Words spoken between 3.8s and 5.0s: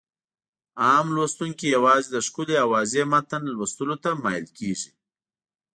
ته مايل کېږي.